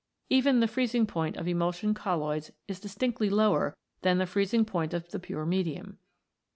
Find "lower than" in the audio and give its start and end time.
3.29-4.17